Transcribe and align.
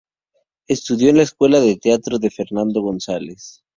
Estudió 0.67 1.11
en 1.11 1.17
la 1.17 1.21
Escuela 1.21 1.59
de 1.59 1.75
Teatro 1.75 2.17
de 2.17 2.31
Fernando 2.31 2.81
González. 2.81 3.63